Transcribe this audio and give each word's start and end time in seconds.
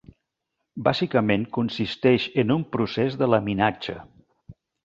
Bàsicament 0.87 1.43
consisteix 1.59 2.27
en 2.45 2.57
un 2.57 2.65
procés 2.77 3.21
de 3.23 3.31
laminatge. 3.35 3.99